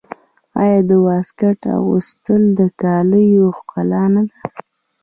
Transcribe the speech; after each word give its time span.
آیا 0.61 0.79
د 0.89 0.91
واسکټ 1.07 1.59
اغوستل 1.77 2.41
د 2.59 2.61
کالیو 2.81 3.45
ښکلا 3.57 4.03
نه 4.13 4.21
ده؟ 4.29 4.37